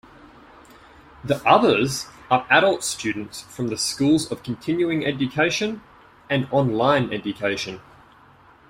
The 1.23 1.47
others 1.47 2.07
are 2.31 2.47
adult 2.49 2.83
students 2.83 3.41
from 3.41 3.67
the 3.67 3.77
schools 3.77 4.31
of 4.31 4.41
Continuing 4.41 5.05
Education 5.05 5.83
and 6.27 6.47
Online 6.49 7.13
Education. 7.13 7.81